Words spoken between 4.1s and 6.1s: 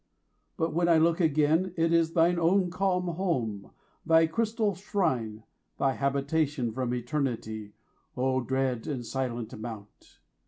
crystal shrine, Thy